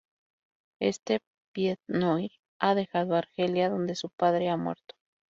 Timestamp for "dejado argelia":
2.73-3.69